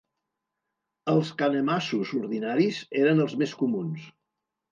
[1.11, 4.09] Els canemassos ordinaris eren els més comuns.